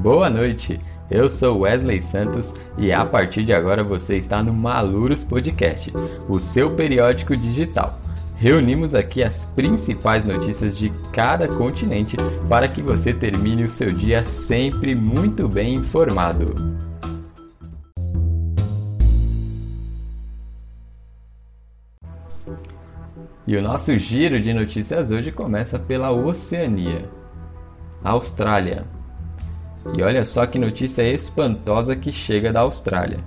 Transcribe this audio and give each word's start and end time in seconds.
Boa 0.00 0.30
noite, 0.30 0.80
eu 1.10 1.28
sou 1.28 1.60
Wesley 1.60 2.00
Santos 2.02 2.54
e 2.76 2.92
a 2.92 3.04
partir 3.04 3.44
de 3.44 3.52
agora 3.52 3.82
você 3.82 4.16
está 4.16 4.42
no 4.42 4.52
Maluros 4.52 5.24
Podcast, 5.24 5.92
o 6.28 6.38
seu 6.38 6.74
periódico 6.74 7.36
digital. 7.36 7.98
Reunimos 8.36 8.94
aqui 8.94 9.22
as 9.22 9.42
principais 9.42 10.24
notícias 10.24 10.76
de 10.76 10.92
cada 11.12 11.48
continente 11.48 12.16
para 12.48 12.68
que 12.68 12.80
você 12.80 13.12
termine 13.12 13.64
o 13.64 13.70
seu 13.70 13.92
dia 13.92 14.24
sempre 14.24 14.94
muito 14.94 15.48
bem 15.48 15.74
informado. 15.74 16.78
E 23.44 23.56
o 23.56 23.62
nosso 23.62 23.98
giro 23.98 24.38
de 24.40 24.52
notícias 24.52 25.10
hoje 25.10 25.32
começa 25.32 25.78
pela 25.78 26.12
Oceania. 26.12 27.17
Austrália. 28.10 28.84
E 29.94 30.02
olha 30.02 30.24
só 30.26 30.46
que 30.46 30.58
notícia 30.58 31.02
espantosa 31.02 31.96
que 31.96 32.12
chega 32.12 32.52
da 32.52 32.60
Austrália. 32.60 33.18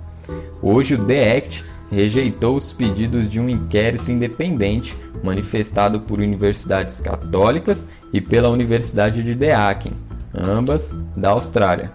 Hoje 0.62 0.94
o 0.94 1.04
The 1.04 1.36
Act 1.36 1.64
rejeitou 1.90 2.56
os 2.56 2.72
pedidos 2.72 3.28
de 3.28 3.38
um 3.38 3.48
inquérito 3.48 4.10
independente 4.10 4.96
manifestado 5.22 6.00
por 6.00 6.18
universidades 6.18 7.00
católicas 7.00 7.86
e 8.12 8.20
pela 8.20 8.48
Universidade 8.48 9.22
de 9.22 9.34
Deakin, 9.34 9.92
ambas 10.34 10.96
da 11.16 11.30
Austrália, 11.30 11.92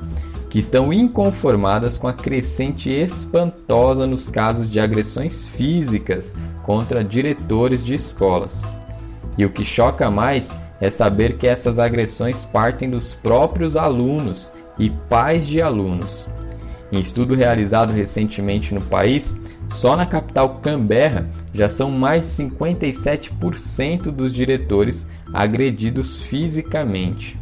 que 0.50 0.60
estão 0.60 0.94
inconformadas 0.94 1.98
com 1.98 2.08
a 2.08 2.14
crescente 2.14 2.90
espantosa 2.90 4.06
nos 4.06 4.30
casos 4.30 4.70
de 4.70 4.80
agressões 4.80 5.48
físicas 5.48 6.36
contra 6.64 7.04
diretores 7.04 7.84
de 7.84 7.96
escolas. 7.96 8.68
E 9.38 9.46
o 9.46 9.50
que 9.50 9.66
choca 9.66 10.10
mais 10.10 10.56
é 10.80 10.90
saber 10.90 11.38
que 11.38 11.48
essas 11.48 11.80
agressões 11.80 12.46
partem 12.46 12.90
dos 12.90 13.14
próprios 13.14 13.76
alunos 13.76 14.52
e 14.78 14.90
pais 14.90 15.48
de 15.48 15.62
alunos. 15.62 16.30
Em 16.92 17.00
estudo 17.00 17.36
realizado 17.36 17.92
recentemente 17.92 18.74
no 18.74 18.82
país, 18.82 19.36
só 19.68 19.98
na 19.98 20.06
capital 20.06 20.60
Canberra 20.62 21.28
já 21.54 21.70
são 21.70 21.92
mais 21.92 22.24
de 22.24 22.44
57% 22.44 24.04
dos 24.04 24.34
diretores 24.34 25.10
agredidos 25.34 26.22
fisicamente. 26.22 27.38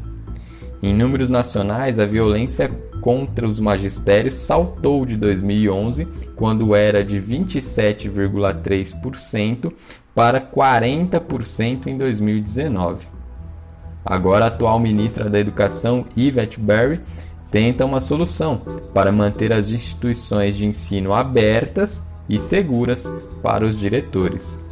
Em 0.82 0.92
números 0.94 1.30
nacionais, 1.30 2.00
a 2.00 2.06
violência 2.06 2.70
contra 3.02 3.48
os 3.48 3.60
magistérios 3.60 4.36
saltou 4.36 5.06
de 5.06 5.16
2011, 5.16 6.08
quando 6.36 6.76
era 6.76 7.04
de 7.04 7.20
27,3%, 7.20 9.72
para 10.14 10.42
40% 10.42 11.88
em 11.88 11.98
2019. 11.98 13.15
Agora, 14.06 14.46
a 14.46 14.48
atual 14.50 14.80
ministra 14.80 15.28
da 15.28 15.40
Educação, 15.40 16.06
Yvette 16.16 16.60
Berry, 16.60 17.02
tenta 17.50 17.84
uma 17.84 18.00
solução 18.00 18.62
para 18.94 19.12
manter 19.12 19.52
as 19.52 19.72
instituições 19.72 20.56
de 20.56 20.68
ensino 20.68 21.12
abertas 21.12 22.04
e 22.30 22.38
seguras 22.38 23.12
para 23.42 23.66
os 23.66 23.76
diretores. 23.76 24.64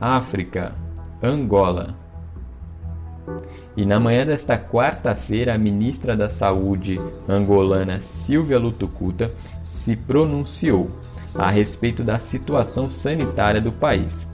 África, 0.00 0.74
Angola. 1.22 1.94
E 3.76 3.86
na 3.86 4.00
manhã 4.00 4.26
desta 4.26 4.58
quarta-feira, 4.58 5.54
a 5.54 5.58
ministra 5.58 6.16
da 6.16 6.28
Saúde 6.28 6.98
angolana 7.28 8.00
Silvia 8.00 8.58
Lutucuta 8.58 9.30
se 9.64 9.94
pronunciou 9.94 10.90
a 11.34 11.50
respeito 11.50 12.02
da 12.02 12.18
situação 12.18 12.90
sanitária 12.90 13.60
do 13.60 13.72
país. 13.72 14.28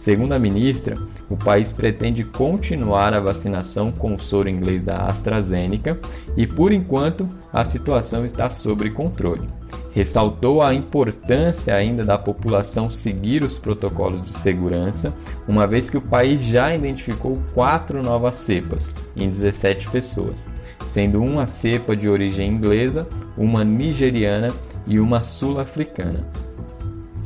Segundo 0.00 0.32
a 0.32 0.38
ministra, 0.38 0.96
o 1.28 1.36
país 1.36 1.70
pretende 1.70 2.24
continuar 2.24 3.12
a 3.12 3.20
vacinação 3.20 3.92
com 3.92 4.14
o 4.14 4.18
soro 4.18 4.48
inglês 4.48 4.82
da 4.82 5.04
AstraZeneca 5.04 6.00
e, 6.34 6.46
por 6.46 6.72
enquanto, 6.72 7.28
a 7.52 7.66
situação 7.66 8.24
está 8.24 8.48
sob 8.48 8.88
controle. 8.92 9.46
Ressaltou 9.92 10.62
a 10.62 10.72
importância 10.72 11.74
ainda 11.74 12.02
da 12.02 12.16
população 12.16 12.88
seguir 12.88 13.42
os 13.42 13.58
protocolos 13.58 14.22
de 14.22 14.32
segurança, 14.32 15.12
uma 15.46 15.66
vez 15.66 15.90
que 15.90 15.98
o 15.98 16.02
país 16.02 16.40
já 16.42 16.74
identificou 16.74 17.38
quatro 17.52 18.02
novas 18.02 18.36
cepas 18.36 18.94
em 19.14 19.28
17 19.28 19.90
pessoas, 19.90 20.48
sendo 20.86 21.22
uma 21.22 21.46
cepa 21.46 21.94
de 21.94 22.08
origem 22.08 22.48
inglesa, 22.48 23.06
uma 23.36 23.64
nigeriana 23.64 24.50
e 24.86 24.98
uma 24.98 25.22
sul-africana. 25.22 26.26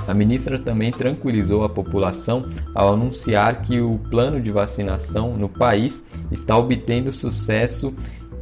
A 0.07 0.13
ministra 0.13 0.59
também 0.59 0.91
tranquilizou 0.91 1.65
a 1.65 1.69
população 1.69 2.47
ao 2.75 2.93
anunciar 2.93 3.63
que 3.63 3.81
o 3.81 3.99
plano 4.11 4.41
de 4.41 4.51
vacinação 4.51 5.37
no 5.37 5.49
país 5.49 6.05
está 6.31 6.57
obtendo 6.57 7.13
sucesso 7.13 7.95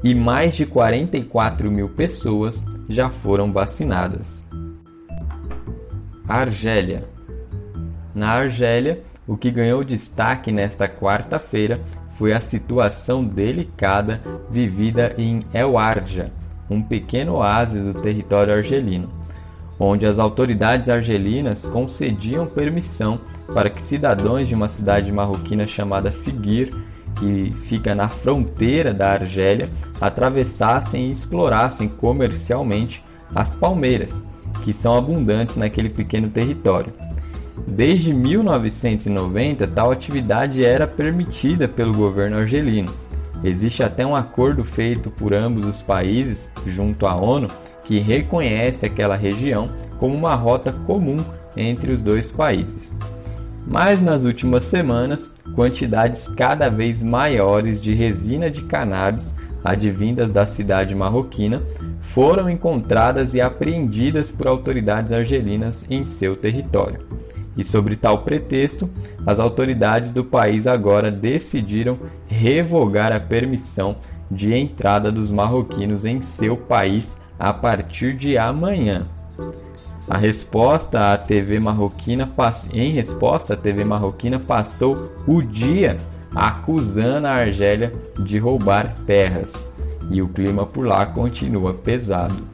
e 0.03 0.15
mais 0.15 0.57
de 0.57 0.67
44 0.67 1.71
mil 1.71 1.89
pessoas 1.89 2.65
já 2.89 3.11
foram 3.11 3.53
vacinadas. 3.53 4.45
Argélia. 6.27 7.09
Na 8.15 8.31
Argélia, 8.31 9.03
o 9.27 9.37
que 9.37 9.51
ganhou 9.51 9.85
destaque 9.85 10.51
nesta 10.51 10.89
quarta-feira 10.89 11.81
foi 12.11 12.33
a 12.33 12.41
situação 12.41 13.25
delicada 13.25 14.21
vivida 14.51 15.15
em 15.17 15.41
El 15.53 15.79
Arja, 15.79 16.33
um 16.73 16.83
pequeno 16.83 17.37
oásis 17.37 17.87
do 17.87 18.01
território 18.01 18.55
argelino 18.55 19.09
onde 19.85 20.07
as 20.07 20.19
autoridades 20.19 20.89
argelinas 20.89 21.67
concediam 21.67 22.47
permissão 22.47 23.21
para 23.53 23.69
que 23.69 23.83
cidadãos 23.83 24.49
de 24.49 24.55
uma 24.55 24.69
cidade 24.69 25.11
marroquina 25.11 25.67
chamada 25.67 26.13
Figuir, 26.13 26.73
que 27.17 27.53
fica 27.65 27.95
na 27.95 28.09
fronteira 28.09 28.95
da 28.95 29.13
Argélia, 29.13 29.69
atravessassem 30.01 31.09
e 31.09 31.13
explorassem 31.13 31.89
comercialmente 31.89 33.03
as 33.35 33.55
palmeiras, 33.55 34.21
que 34.63 34.73
são 34.73 34.97
abundantes 34.97 35.57
naquele 35.57 35.89
pequeno 35.89 36.29
território. 36.29 36.93
Desde 37.67 38.13
1990, 38.13 39.67
tal 39.69 39.91
atividade 39.91 40.65
era 40.65 40.87
permitida 40.87 41.69
pelo 41.69 41.93
governo 41.93 42.39
argelino. 42.39 42.93
Existe 43.45 43.83
até 43.83 44.07
um 44.07 44.15
acordo 44.15 44.65
feito 44.65 45.11
por 45.11 45.35
ambos 45.35 45.67
os 45.67 45.83
países 45.83 46.51
junto 46.67 47.07
à 47.07 47.15
ONU 47.15 47.49
que 47.85 47.99
reconhece 47.99 48.87
aquela 48.87 49.17
região 49.17 49.71
como 49.99 50.15
uma 50.15 50.35
rota 50.35 50.73
comum 50.73 51.25
entre 51.57 51.93
os 51.93 52.01
dois 52.01 52.31
países. 52.31 52.95
Mas 53.67 54.03
nas 54.03 54.25
últimas 54.25 54.65
semanas, 54.65 55.31
quantidades 55.55 56.29
cada 56.29 56.69
vez 56.69 57.03
maiores 57.03 57.81
de 57.81 57.95
resina 57.95 58.51
de 58.51 58.63
cannabis 58.63 59.35
advindas 59.65 60.33
da 60.33 60.47
cidade 60.47 60.95
marroquina 60.95 61.63
foram 62.01 62.51
encontradas 62.51 63.35
e 63.35 63.41
apreendidas 63.41 64.31
por 64.31 64.49
autoridades 64.49 65.13
argelinas 65.13 65.87
em 65.89 66.05
seu 66.05 66.37
território. 66.37 66.99
E 67.57 67.63
sobre 67.63 67.97
tal 67.97 68.19
pretexto, 68.19 68.89
as 69.27 69.39
autoridades 69.39 70.13
do 70.13 70.25
país 70.25 70.67
agora 70.67 71.11
decidiram 71.11 71.99
revogar 72.27 73.13
a 73.13 73.21
permissão 73.21 73.97
de 74.31 74.55
entrada 74.55 75.13
dos 75.13 75.31
marroquinos 75.31 76.05
em 76.05 76.23
seu 76.23 76.57
país 76.57 77.19
a 77.39 77.53
partir 77.53 78.17
de 78.17 78.39
amanhã. 78.39 79.07
A 80.09 80.17
resposta 80.17 81.13
à 81.13 81.19
TV 81.19 81.61
marroquina 81.61 82.29
em 82.73 82.93
resposta, 82.93 83.55
a 83.55 83.57
TV 83.57 83.85
marroquina 83.85 84.39
passou 84.39 85.13
o 85.27 85.43
dia 85.43 85.97
acusando 86.35 87.27
a 87.27 87.33
Argélia 87.33 87.93
de 88.19 88.39
roubar 88.39 88.95
terras 89.07 89.69
e 90.11 90.21
o 90.21 90.29
clima 90.29 90.67
por 90.67 90.87
lá 90.87 91.07
continua 91.07 91.75
pesado. 91.75 92.52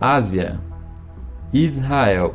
Ásia, 0.00 0.60
Israel. 1.52 2.34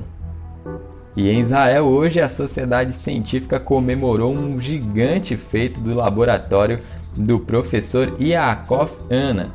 E 1.15 1.30
em 1.30 1.39
Israel, 1.39 1.86
hoje, 1.86 2.19
a 2.19 2.27
sociedade 2.27 2.94
científica 2.94 3.57
comemorou 3.57 4.33
um 4.33 4.60
gigante 4.60 5.38
feito 5.38 5.80
do 5.80 5.94
laboratório 5.94 6.80
do 7.15 7.39
professor 7.39 8.19
Yaakov 8.19 8.92
Ana, 9.10 9.50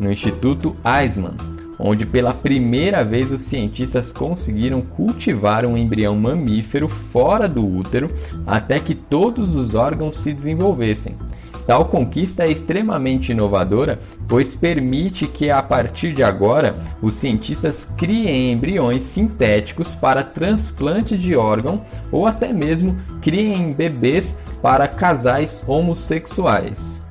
no 0.00 0.10
Instituto 0.10 0.74
Eisman, 0.82 1.36
onde 1.78 2.06
pela 2.06 2.32
primeira 2.32 3.04
vez 3.04 3.30
os 3.30 3.42
cientistas 3.42 4.10
conseguiram 4.10 4.80
cultivar 4.80 5.66
um 5.66 5.76
embrião 5.76 6.16
mamífero 6.16 6.88
fora 6.88 7.46
do 7.46 7.66
útero 7.66 8.10
até 8.46 8.80
que 8.80 8.94
todos 8.94 9.54
os 9.54 9.74
órgãos 9.74 10.16
se 10.16 10.32
desenvolvessem. 10.32 11.14
Tal 11.68 11.84
conquista 11.84 12.44
é 12.44 12.50
extremamente 12.50 13.32
inovadora, 13.32 13.98
pois 14.26 14.54
permite 14.54 15.26
que 15.26 15.50
a 15.50 15.62
partir 15.62 16.14
de 16.14 16.22
agora 16.22 16.74
os 17.02 17.12
cientistas 17.12 17.84
criem 17.94 18.52
embriões 18.52 19.02
sintéticos 19.02 19.94
para 19.94 20.24
transplante 20.24 21.14
de 21.18 21.36
órgão 21.36 21.84
ou 22.10 22.26
até 22.26 22.54
mesmo 22.54 22.96
criem 23.20 23.74
bebês 23.74 24.34
para 24.62 24.88
casais 24.88 25.62
homossexuais. 25.66 27.02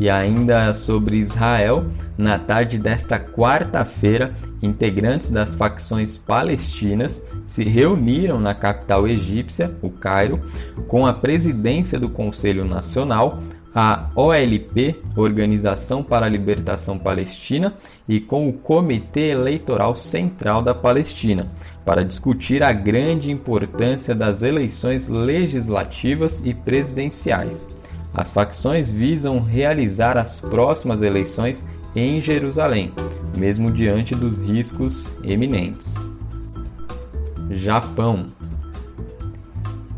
E 0.00 0.10
ainda 0.10 0.74
sobre 0.74 1.18
Israel, 1.18 1.86
na 2.16 2.36
tarde 2.36 2.78
desta 2.78 3.16
quarta-feira, 3.20 4.34
integrantes 4.62 5.30
das 5.30 5.56
facções 5.56 6.18
palestinas 6.18 7.22
se 7.44 7.64
reuniram 7.64 8.40
na 8.40 8.54
capital 8.54 9.06
egípcia, 9.06 9.76
o 9.82 9.90
Cairo, 9.90 10.40
com 10.86 11.06
a 11.06 11.12
presidência 11.12 11.98
do 11.98 12.08
Conselho 12.08 12.64
Nacional, 12.64 13.38
a 13.74 14.10
OLP, 14.16 14.96
Organização 15.14 16.02
para 16.02 16.26
a 16.26 16.28
Libertação 16.28 16.98
Palestina, 16.98 17.74
e 18.08 18.18
com 18.18 18.48
o 18.48 18.52
Comitê 18.52 19.28
Eleitoral 19.28 19.94
Central 19.94 20.62
da 20.62 20.74
Palestina, 20.74 21.46
para 21.84 22.04
discutir 22.04 22.62
a 22.62 22.72
grande 22.72 23.30
importância 23.30 24.14
das 24.14 24.42
eleições 24.42 25.06
legislativas 25.06 26.44
e 26.44 26.52
presidenciais. 26.52 27.66
As 28.12 28.30
facções 28.30 28.90
visam 28.90 29.38
realizar 29.38 30.16
as 30.16 30.40
próximas 30.40 31.02
eleições 31.02 31.64
em 31.94 32.20
Jerusalém, 32.20 32.92
mesmo 33.38 33.70
diante 33.70 34.14
dos 34.14 34.40
riscos 34.40 35.12
eminentes. 35.22 35.94
Japão 37.50 38.26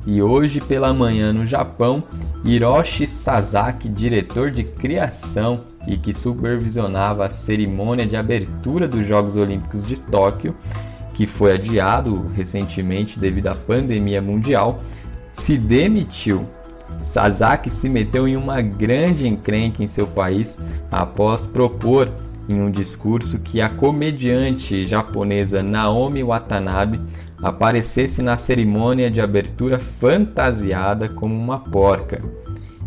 E 0.06 0.22
hoje 0.22 0.60
pela 0.60 0.94
manhã 0.94 1.32
no 1.32 1.46
Japão, 1.46 2.02
Hiroshi 2.44 3.06
Sasaki, 3.06 3.88
diretor 3.88 4.50
de 4.50 4.64
criação 4.64 5.62
e 5.86 5.96
que 5.96 6.12
supervisionava 6.12 7.26
a 7.26 7.30
cerimônia 7.30 8.06
de 8.06 8.16
abertura 8.16 8.86
dos 8.86 9.06
Jogos 9.06 9.36
Olímpicos 9.36 9.86
de 9.86 9.98
Tóquio, 9.98 10.54
que 11.14 11.26
foi 11.26 11.54
adiado 11.54 12.30
recentemente 12.34 13.18
devido 13.18 13.48
à 13.48 13.54
pandemia 13.54 14.22
mundial, 14.22 14.80
se 15.32 15.58
demitiu 15.58 16.46
Sasaki 17.02 17.70
se 17.70 17.88
meteu 17.88 18.28
em 18.28 18.36
uma 18.36 18.60
grande 18.60 19.26
encrenca 19.26 19.82
em 19.82 19.88
seu 19.88 20.06
país 20.06 20.58
após 20.90 21.46
propor 21.46 22.10
em 22.50 22.60
um 22.60 22.70
discurso 22.70 23.38
que 23.38 23.60
a 23.60 23.68
comediante 23.68 24.84
japonesa 24.84 25.62
Naomi 25.62 26.24
Watanabe 26.24 27.00
aparecesse 27.40 28.22
na 28.22 28.36
cerimônia 28.36 29.08
de 29.08 29.20
abertura 29.20 29.78
fantasiada 29.78 31.08
como 31.08 31.34
uma 31.34 31.60
porca. 31.60 32.20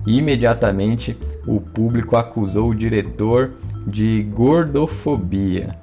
Imediatamente, 0.06 1.18
o 1.48 1.62
público 1.62 2.18
acusou 2.18 2.72
o 2.72 2.76
diretor 2.76 3.54
de 3.88 4.22
gordofobia 4.24 5.78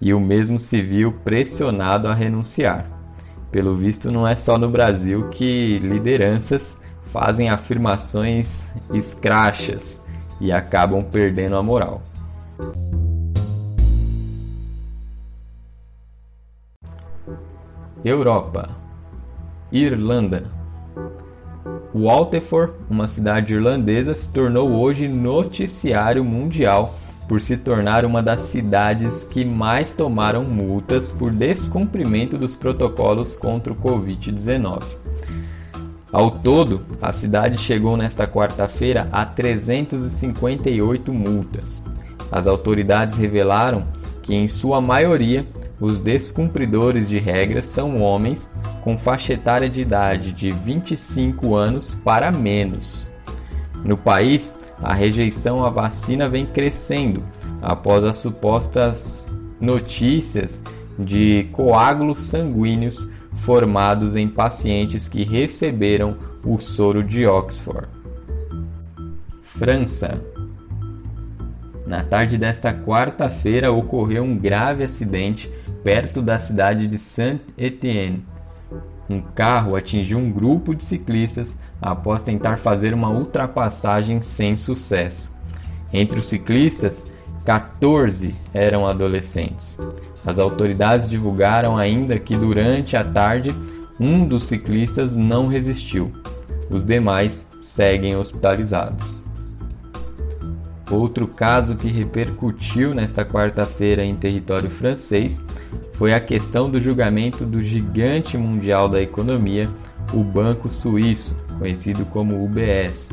e 0.00 0.14
o 0.14 0.20
mesmo 0.20 0.58
se 0.58 0.80
viu 0.80 1.12
pressionado 1.12 2.08
a 2.08 2.14
renunciar. 2.14 2.86
Pelo 3.52 3.76
visto, 3.76 4.10
não 4.10 4.26
é 4.26 4.34
só 4.34 4.56
no 4.56 4.70
Brasil 4.70 5.28
que 5.28 5.78
lideranças 5.80 6.78
fazem 7.04 7.50
afirmações 7.50 8.68
escrachas 8.94 10.00
e 10.40 10.50
acabam 10.50 11.04
perdendo 11.04 11.56
a 11.56 11.62
moral. 11.62 12.00
Europa 18.04 18.70
Irlanda 19.70 20.44
Waterford, 21.94 22.72
uma 22.88 23.06
cidade 23.06 23.52
irlandesa, 23.52 24.14
se 24.14 24.28
tornou 24.28 24.70
hoje 24.70 25.08
noticiário 25.08 26.24
mundial 26.24 26.94
por 27.28 27.40
se 27.40 27.56
tornar 27.56 28.04
uma 28.04 28.22
das 28.22 28.42
cidades 28.42 29.24
que 29.24 29.44
mais 29.44 29.92
tomaram 29.92 30.44
multas 30.44 31.12
por 31.12 31.30
descumprimento 31.30 32.38
dos 32.38 32.56
protocolos 32.56 33.36
contra 33.36 33.72
o 33.72 33.76
Covid-19. 33.76 34.82
Ao 36.12 36.30
todo, 36.30 36.86
a 37.02 37.12
cidade 37.12 37.58
chegou 37.58 37.96
nesta 37.96 38.26
quarta-feira 38.26 39.08
a 39.12 39.24
358 39.24 41.12
multas. 41.12 41.84
As 42.32 42.46
autoridades 42.46 43.16
revelaram 43.16 43.84
que, 44.22 44.34
em 44.34 44.48
sua 44.48 44.80
maioria, 44.80 45.46
os 45.80 45.98
descumpridores 45.98 47.08
de 47.08 47.18
regras 47.18 47.66
são 47.66 48.02
homens 48.02 48.52
com 48.82 48.98
faixa 48.98 49.32
etária 49.32 49.68
de 49.68 49.80
idade 49.80 50.32
de 50.32 50.50
25 50.50 51.56
anos 51.56 51.94
para 51.94 52.30
menos. 52.30 53.06
No 53.82 53.96
país, 53.96 54.54
a 54.82 54.92
rejeição 54.92 55.64
à 55.64 55.70
vacina 55.70 56.28
vem 56.28 56.44
crescendo 56.44 57.24
após 57.62 58.04
as 58.04 58.18
supostas 58.18 59.26
notícias 59.58 60.62
de 60.98 61.48
coágulos 61.52 62.20
sanguíneos 62.20 63.08
formados 63.32 64.16
em 64.16 64.28
pacientes 64.28 65.08
que 65.08 65.24
receberam 65.24 66.16
o 66.44 66.58
soro 66.58 67.02
de 67.02 67.26
Oxford. 67.26 67.88
França. 69.42 70.20
Na 71.86 72.04
tarde 72.04 72.38
desta 72.38 72.72
quarta-feira 72.72 73.72
ocorreu 73.72 74.22
um 74.22 74.36
grave 74.36 74.84
acidente 74.84 75.50
perto 75.82 76.20
da 76.20 76.38
cidade 76.38 76.86
de 76.86 76.98
Saint-Étienne. 76.98 78.24
Um 79.08 79.20
carro 79.20 79.74
atingiu 79.74 80.18
um 80.18 80.30
grupo 80.30 80.74
de 80.74 80.84
ciclistas 80.84 81.58
após 81.80 82.22
tentar 82.22 82.58
fazer 82.58 82.94
uma 82.94 83.10
ultrapassagem 83.10 84.22
sem 84.22 84.56
sucesso. 84.56 85.34
Entre 85.92 86.18
os 86.18 86.26
ciclistas, 86.26 87.06
14 87.44 88.34
eram 88.54 88.86
adolescentes. 88.86 89.78
As 90.24 90.38
autoridades 90.38 91.08
divulgaram 91.08 91.76
ainda 91.76 92.18
que 92.18 92.36
durante 92.36 92.96
a 92.96 93.02
tarde 93.02 93.54
um 93.98 94.26
dos 94.26 94.44
ciclistas 94.44 95.16
não 95.16 95.46
resistiu. 95.46 96.12
Os 96.70 96.84
demais 96.84 97.44
seguem 97.58 98.14
hospitalizados. 98.14 99.19
Outro 100.90 101.26
caso 101.28 101.76
que 101.76 101.88
repercutiu 101.88 102.94
nesta 102.94 103.24
quarta-feira 103.24 104.04
em 104.04 104.14
território 104.14 104.68
francês 104.68 105.40
foi 105.92 106.12
a 106.12 106.20
questão 106.20 106.68
do 106.68 106.80
julgamento 106.80 107.44
do 107.44 107.62
gigante 107.62 108.36
mundial 108.36 108.88
da 108.88 109.00
economia, 109.00 109.70
o 110.12 110.24
Banco 110.24 110.68
Suíço, 110.70 111.36
conhecido 111.58 112.04
como 112.06 112.44
UBS, 112.44 113.10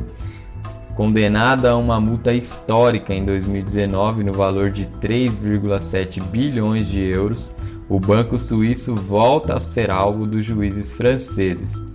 Condenada 0.98 1.70
a 1.70 1.78
uma 1.78 2.02
multa 2.02 2.34
histórica 2.34 3.14
em 3.14 3.24
2019 3.24 4.24
no 4.24 4.34
valor 4.34 4.72
de 4.72 4.88
3,7 5.00 6.20
bilhões 6.24 6.88
de 6.88 7.00
euros, 7.00 7.52
o 7.88 8.00
banco 8.00 8.40
suíço 8.40 8.96
volta 8.96 9.58
a 9.58 9.60
ser 9.60 9.92
alvo 9.92 10.26
dos 10.26 10.44
juízes 10.44 10.94
franceses. 10.94 11.86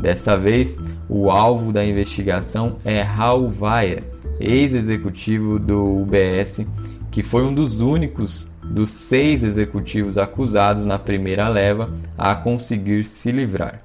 Dessa 0.00 0.36
vez, 0.38 0.78
o 1.08 1.28
alvo 1.28 1.72
da 1.72 1.84
investigação 1.84 2.76
é 2.84 3.02
Raul 3.02 3.52
Weyer, 3.60 4.04
ex-executivo 4.40 5.58
do 5.58 6.02
UBS, 6.02 6.66
que 7.10 7.22
foi 7.22 7.44
um 7.44 7.54
dos 7.54 7.80
únicos 7.80 8.48
dos 8.62 8.90
seis 8.90 9.42
executivos 9.42 10.18
acusados 10.18 10.86
na 10.86 10.98
primeira 10.98 11.48
leva 11.48 11.92
a 12.16 12.34
conseguir 12.34 13.04
se 13.04 13.30
livrar. 13.30 13.82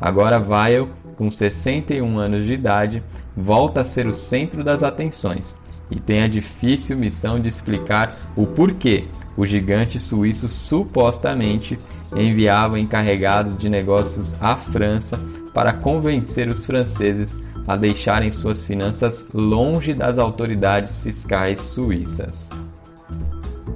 Agora 0.00 0.40
Weil 0.40 0.88
com 1.20 1.30
61 1.30 2.18
anos 2.18 2.46
de 2.46 2.54
idade, 2.54 3.02
volta 3.36 3.82
a 3.82 3.84
ser 3.84 4.06
o 4.06 4.14
centro 4.14 4.64
das 4.64 4.82
atenções 4.82 5.54
e 5.90 6.00
tem 6.00 6.22
a 6.22 6.28
difícil 6.28 6.96
missão 6.96 7.38
de 7.38 7.46
explicar 7.46 8.16
o 8.34 8.46
porquê 8.46 9.04
o 9.36 9.44
gigante 9.44 10.00
suíço 10.00 10.48
supostamente 10.48 11.78
enviava 12.16 12.80
encarregados 12.80 13.54
de 13.58 13.68
negócios 13.68 14.34
à 14.40 14.56
França 14.56 15.20
para 15.52 15.74
convencer 15.74 16.48
os 16.48 16.64
franceses 16.64 17.38
a 17.66 17.76
deixarem 17.76 18.32
suas 18.32 18.64
finanças 18.64 19.28
longe 19.32 19.94
das 19.94 20.18
autoridades 20.18 20.98
fiscais 20.98 21.60
suíças. 21.60 22.50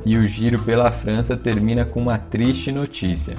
E 0.04 0.16
o 0.16 0.26
giro 0.26 0.60
pela 0.62 0.90
França 0.90 1.36
termina 1.36 1.84
com 1.84 2.00
uma 2.00 2.18
triste 2.18 2.70
notícia. 2.70 3.34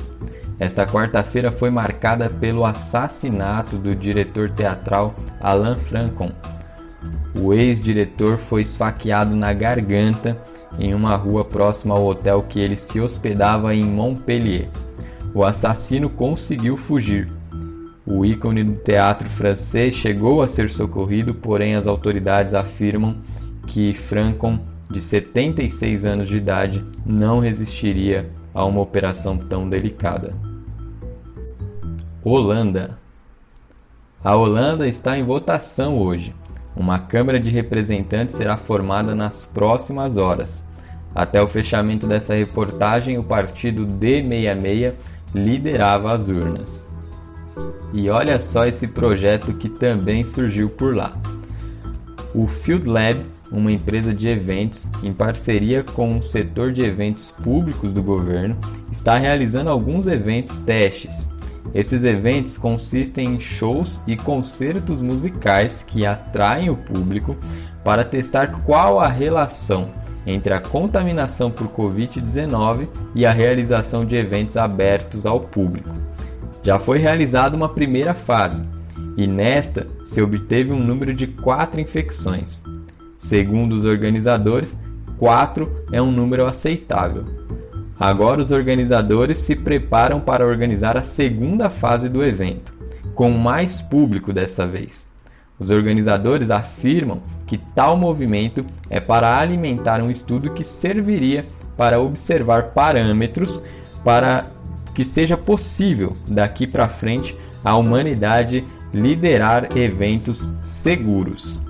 Esta 0.59 0.85
quarta-feira 0.85 1.51
foi 1.51 1.69
marcada 1.69 2.29
pelo 2.29 2.65
assassinato 2.65 3.77
do 3.77 3.93
diretor 3.93 4.49
teatral 4.49 5.13
Alain 5.41 5.75
Francon. 5.75 6.31
O 7.35 7.53
ex-diretor 7.53 8.37
foi 8.37 8.61
esfaqueado 8.61 9.35
na 9.35 9.51
garganta 9.51 10.41
em 10.79 10.93
uma 10.93 11.15
rua 11.15 11.43
próxima 11.43 11.95
ao 11.95 12.05
hotel 12.05 12.41
que 12.43 12.59
ele 12.59 12.77
se 12.77 12.99
hospedava 12.99 13.75
em 13.75 13.83
Montpellier. 13.83 14.69
O 15.33 15.43
assassino 15.43 16.09
conseguiu 16.09 16.77
fugir. 16.77 17.29
O 18.07 18.23
ícone 18.23 18.63
do 18.63 18.75
teatro 18.75 19.27
francês 19.29 19.95
chegou 19.95 20.43
a 20.43 20.47
ser 20.47 20.69
socorrido, 20.69 21.33
porém 21.33 21.75
as 21.75 21.87
autoridades 21.87 22.53
afirmam 22.53 23.17
que 23.65 23.93
Francon, 23.93 24.59
de 24.91 25.01
76 25.01 26.05
anos 26.05 26.27
de 26.27 26.37
idade, 26.37 26.85
não 27.03 27.39
resistiria 27.39 28.29
a 28.53 28.63
uma 28.63 28.79
operação 28.79 29.37
tão 29.37 29.67
delicada. 29.67 30.35
Holanda. 32.23 32.97
A 34.23 34.35
Holanda 34.35 34.87
está 34.87 35.17
em 35.17 35.23
votação 35.23 35.97
hoje. 35.97 36.33
Uma 36.75 36.99
Câmara 36.99 37.39
de 37.39 37.49
Representantes 37.49 38.35
será 38.35 38.55
formada 38.55 39.15
nas 39.15 39.45
próximas 39.45 40.17
horas. 40.17 40.67
Até 41.13 41.41
o 41.41 41.47
fechamento 41.47 42.05
dessa 42.05 42.35
reportagem, 42.35 43.17
o 43.17 43.23
partido 43.23 43.85
D66 43.85 44.93
liderava 45.33 46.13
as 46.13 46.27
urnas. 46.29 46.84
E 47.93 48.09
olha 48.09 48.39
só 48.39 48.65
esse 48.65 48.87
projeto 48.87 49.53
que 49.53 49.69
também 49.69 50.25
surgiu 50.25 50.69
por 50.69 50.95
lá. 50.95 51.17
O 52.33 52.47
Field 52.47 52.87
Lab 52.87 53.17
uma 53.51 53.71
empresa 53.71 54.13
de 54.13 54.27
eventos, 54.27 54.87
em 55.03 55.13
parceria 55.13 55.83
com 55.83 56.17
o 56.17 56.23
setor 56.23 56.71
de 56.71 56.81
eventos 56.81 57.31
públicos 57.31 57.93
do 57.93 58.01
governo, 58.01 58.57
está 58.91 59.17
realizando 59.17 59.69
alguns 59.69 60.07
eventos 60.07 60.55
testes. 60.57 61.29
Esses 61.73 62.03
eventos 62.03 62.57
consistem 62.57 63.35
em 63.35 63.39
shows 63.39 64.01
e 64.07 64.15
concertos 64.15 65.01
musicais 65.01 65.83
que 65.85 66.05
atraem 66.05 66.69
o 66.69 66.77
público 66.77 67.35
para 67.83 68.03
testar 68.03 68.61
qual 68.63 68.99
a 68.99 69.07
relação 69.07 69.89
entre 70.25 70.53
a 70.53 70.59
contaminação 70.59 71.51
por 71.51 71.67
Covid-19 71.67 72.87
e 73.13 73.25
a 73.25 73.31
realização 73.31 74.05
de 74.05 74.15
eventos 74.15 74.57
abertos 74.57 75.25
ao 75.25 75.39
público. 75.39 75.89
Já 76.65 76.79
foi 76.79 76.97
realizada 76.97 77.55
uma 77.55 77.69
primeira 77.69 78.15
fase, 78.15 78.63
e 79.15 79.27
nesta 79.27 79.85
se 80.03 80.19
obteve 80.19 80.71
um 80.71 80.79
número 80.79 81.13
de 81.13 81.27
quatro 81.27 81.79
infecções. 81.79 82.63
Segundo 83.19 83.73
os 83.73 83.85
organizadores, 83.85 84.79
4 85.19 85.85
é 85.91 86.01
um 86.01 86.11
número 86.11 86.47
aceitável. 86.47 87.23
Agora 87.99 88.41
os 88.41 88.51
organizadores 88.51 89.37
se 89.37 89.55
preparam 89.55 90.19
para 90.19 90.43
organizar 90.43 90.97
a 90.97 91.03
segunda 91.03 91.69
fase 91.69 92.09
do 92.09 92.23
evento, 92.23 92.73
com 93.13 93.29
mais 93.29 93.79
público 93.79 94.33
dessa 94.33 94.65
vez. 94.65 95.07
Os 95.59 95.69
organizadores 95.69 96.49
afirmam 96.49 97.21
que 97.45 97.59
tal 97.59 97.95
movimento 97.95 98.65
é 98.89 98.99
para 98.99 99.37
alimentar 99.37 100.01
um 100.01 100.09
estudo 100.09 100.49
que 100.49 100.63
serviria 100.63 101.45
para 101.77 101.99
observar 101.99 102.71
parâmetros 102.71 103.61
para 104.03 104.45
que 104.95 105.03
seja 105.03 105.35
possível 105.35 106.15
daqui 106.25 106.65
para 106.65 106.87
frente 106.87 107.37
a 107.63 107.75
humanidade 107.75 108.65
liderar 108.93 109.77
eventos 109.77 110.55
seguros. 110.63 111.61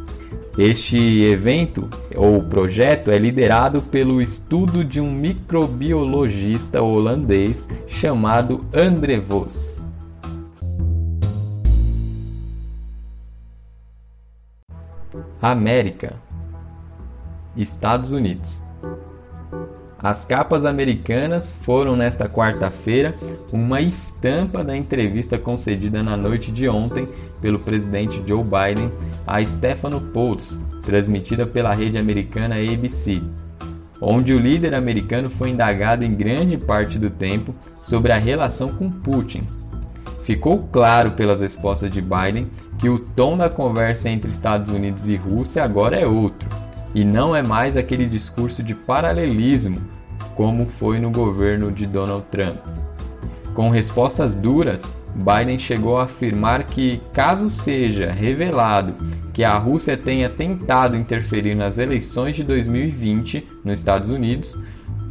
Este 0.57 1.23
evento 1.23 1.89
ou 2.15 2.43
projeto 2.43 3.11
é 3.11 3.17
liderado 3.17 3.81
pelo 3.81 4.21
estudo 4.21 4.85
de 4.85 5.01
um 5.01 5.11
microbiologista 5.11 6.81
holandês 6.81 7.67
chamado 7.87 8.63
André 8.73 9.19
Vos. 9.19 9.81
América 15.41 16.13
Estados 17.57 18.11
Unidos 18.11 18.63
as 19.97 20.25
capas 20.25 20.65
americanas 20.65 21.57
foram 21.63 21.95
nesta 21.95 22.27
quarta-feira 22.27 23.13
uma 23.51 23.81
estampa 23.81 24.63
da 24.63 24.75
entrevista 24.75 25.37
concedida 25.37 26.03
na 26.03 26.17
noite 26.17 26.51
de 26.51 26.67
ontem 26.67 27.07
pelo 27.41 27.59
presidente 27.59 28.21
Joe 28.25 28.43
Biden 28.43 28.91
a 29.25 29.43
Stefano 29.45 30.01
Poulsen, 30.01 30.59
transmitida 30.83 31.47
pela 31.47 31.73
rede 31.73 31.97
americana 31.97 32.55
ABC, 32.55 33.21
onde 34.01 34.33
o 34.33 34.39
líder 34.39 34.73
americano 34.73 35.29
foi 35.29 35.49
indagado 35.49 36.03
em 36.03 36.13
grande 36.13 36.57
parte 36.57 36.99
do 36.99 37.09
tempo 37.09 37.55
sobre 37.79 38.11
a 38.11 38.17
relação 38.17 38.69
com 38.69 38.89
Putin. 38.89 39.43
Ficou 40.23 40.67
claro 40.71 41.11
pelas 41.11 41.39
respostas 41.39 41.91
de 41.91 42.01
Biden 42.01 42.49
que 42.77 42.89
o 42.89 42.99
tom 42.99 43.37
da 43.37 43.49
conversa 43.49 44.09
entre 44.09 44.31
Estados 44.31 44.71
Unidos 44.71 45.07
e 45.07 45.15
Rússia 45.15 45.63
agora 45.63 45.97
é 45.97 46.05
outro, 46.05 46.49
e 46.95 47.03
não 47.03 47.35
é 47.35 47.43
mais 47.43 47.75
aquele 47.75 48.07
discurso 48.07 48.63
de 48.63 48.73
paralelismo 48.73 49.81
como 50.33 50.65
foi 50.65 50.97
no 50.97 51.11
governo 51.11 51.71
de 51.71 51.85
Donald 51.85 52.25
Trump. 52.31 52.55
Com 53.53 53.69
respostas 53.69 54.33
duras, 54.33 54.95
Biden 55.13 55.59
chegou 55.59 55.97
a 55.97 56.03
afirmar 56.03 56.63
que, 56.63 57.01
caso 57.13 57.49
seja 57.49 58.11
revelado 58.11 58.95
que 59.33 59.43
a 59.43 59.57
Rússia 59.57 59.95
tenha 59.97 60.29
tentado 60.29 60.97
interferir 60.97 61.55
nas 61.55 61.77
eleições 61.77 62.35
de 62.35 62.43
2020 62.43 63.47
nos 63.63 63.79
Estados 63.79 64.09
Unidos, 64.09 64.57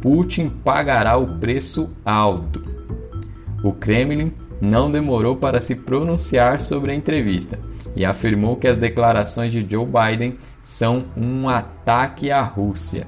Putin 0.01 0.49
pagará 0.49 1.17
o 1.17 1.39
preço 1.39 1.89
alto. 2.03 2.63
O 3.63 3.73
Kremlin 3.73 4.31
não 4.61 4.91
demorou 4.91 5.35
para 5.35 5.59
se 5.59 5.75
pronunciar 5.75 6.61
sobre 6.61 6.91
a 6.91 6.95
entrevista 6.95 7.59
e 7.95 8.05
afirmou 8.05 8.55
que 8.55 8.67
as 8.67 8.77
declarações 8.77 9.51
de 9.51 9.65
Joe 9.67 9.85
Biden 9.85 10.37
são 10.65 11.05
um 11.15 11.47
ataque 11.47 12.31
à 12.31 12.41
Rússia. 12.41 13.05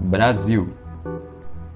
Brasil. 0.00 0.70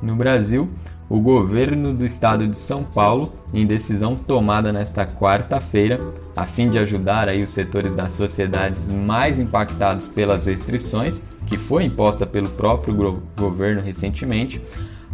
No 0.00 0.17
Brasil, 0.17 0.71
o 1.11 1.21
governo 1.21 1.93
do 1.93 2.07
estado 2.07 2.47
de 2.47 2.57
São 2.57 2.83
Paulo, 2.83 3.31
em 3.53 3.67
decisão 3.67 4.17
tomada 4.17 4.73
nesta 4.73 5.05
quarta-feira, 5.05 6.00
a 6.35 6.47
fim 6.47 6.71
de 6.71 6.79
ajudar 6.79 7.29
aí 7.29 7.45
os 7.45 7.50
setores 7.50 7.95
das 7.95 8.15
sociedades 8.15 8.88
mais 8.88 9.38
impactados 9.38 10.09
pelas 10.09 10.47
restrições 10.47 11.23
que 11.47 11.59
foi 11.59 11.85
imposta 11.85 12.25
pelo 12.25 12.49
próprio 12.49 13.21
governo 13.37 13.83
recentemente, 13.83 14.59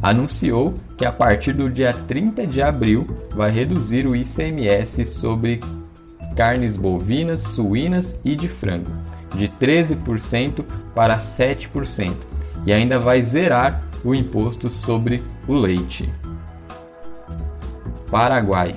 anunciou 0.01 0.73
que 0.97 1.05
a 1.05 1.11
partir 1.11 1.53
do 1.53 1.69
dia 1.69 1.93
30 1.93 2.47
de 2.47 2.63
abril 2.63 3.09
vai 3.35 3.51
reduzir 3.51 4.07
o 4.07 4.15
ICMS 4.15 5.05
sobre 5.05 5.61
carnes 6.37 6.77
bovinas, 6.77 7.43
suínas 7.43 8.21
e 8.25 8.35
de 8.37 8.49
frango, 8.49 8.91
de 9.35 9.49
13% 9.49 10.65
para 10.95 11.19
7% 11.19 12.15
e 12.67 12.73
ainda 12.73 12.99
vai 12.99 13.23
zerar 13.23 13.83
o 14.05 14.15
imposto 14.15 14.71
sobre 14.71 15.23
o 15.47 15.55
leite. 15.55 16.11
Paraguai. 18.11 18.77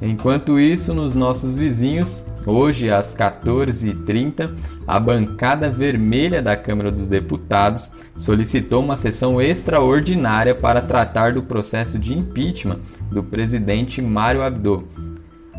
Enquanto 0.00 0.58
isso, 0.58 0.92
nos 0.92 1.14
nossos 1.14 1.54
vizinhos, 1.54 2.26
hoje 2.44 2.90
às 2.90 3.14
14h30, 3.14 4.54
a 4.86 5.00
bancada 5.00 5.70
vermelha 5.70 6.42
da 6.42 6.56
Câmara 6.56 6.90
dos 6.90 7.08
Deputados 7.08 7.90
solicitou 8.14 8.82
uma 8.82 8.96
sessão 8.96 9.40
extraordinária 9.40 10.54
para 10.54 10.82
tratar 10.82 11.32
do 11.32 11.42
processo 11.42 11.98
de 11.98 12.16
impeachment 12.16 12.80
do 13.10 13.22
presidente 13.22 14.02
Mário 14.02 14.42
Abdo. 14.42 14.86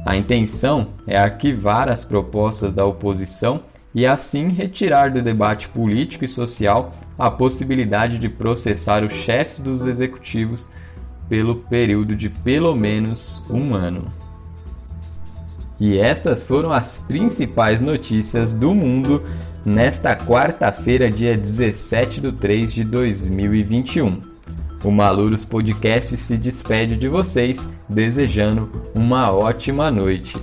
A 0.06 0.16
intenção 0.16 0.90
é 1.08 1.18
arquivar 1.18 1.90
as 1.90 2.04
propostas 2.04 2.76
da 2.76 2.86
oposição 2.86 3.64
e 3.94 4.06
assim 4.06 4.50
retirar 4.50 5.10
do 5.10 5.20
debate 5.20 5.68
político 5.68 6.24
e 6.24 6.28
social 6.28 6.94
a 7.18 7.32
possibilidade 7.32 8.20
de 8.20 8.30
processar 8.30 9.04
os 9.04 9.12
chefes 9.12 9.60
dos 9.60 9.84
executivos 9.84 10.70
pelo 11.28 11.56
período 11.56 12.16
de 12.16 12.30
pelo 12.30 12.76
menos 12.76 13.44
um 13.50 13.74
ano. 13.74 14.08
E 15.80 15.98
estas 15.98 16.44
foram 16.44 16.72
as 16.72 17.00
principais 17.00 17.82
notícias 17.82 18.54
do 18.54 18.76
mundo 18.76 19.24
nesta 19.66 20.16
quarta-feira, 20.16 21.10
dia 21.10 21.36
17 21.36 22.22
de 22.22 22.32
3 22.32 22.72
de 22.72 22.84
2021. 22.84 24.35
O 24.86 24.92
Maluros 24.92 25.44
Podcast 25.44 26.16
se 26.16 26.38
despede 26.38 26.96
de 26.96 27.08
vocês, 27.08 27.68
desejando 27.90 28.70
uma 28.94 29.32
ótima 29.32 29.90
noite. 29.90 30.38